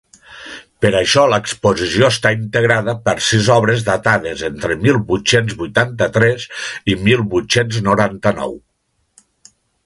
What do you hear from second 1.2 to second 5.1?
l’exposició està integrada per sis obres datades entre mil